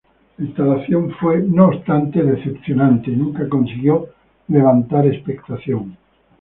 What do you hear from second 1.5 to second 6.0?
obstante, decepcionante, y nunca consiguió levantar expectación.